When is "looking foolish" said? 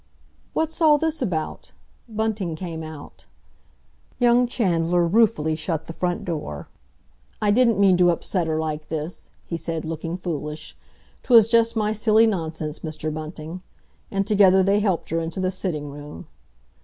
9.85-10.75